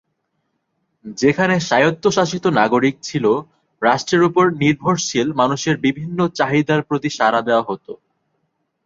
যেখানে 1.17 1.55
স্বায়ত্তশাসিত 1.59 2.45
নাগরিক 2.59 2.95
ছিল, 3.01 3.25
রাষ্ট্রের 3.81 4.23
উপর 4.23 4.45
নির্ভরশীল 4.61 5.27
মানুষের 5.33 5.75
বিভিন্ন 5.77 6.19
চাহিদার 6.29 6.81
প্রতি 6.83 7.09
সাড়া 7.09 7.41
দেওয়া 7.41 7.63
হত। 7.67 7.87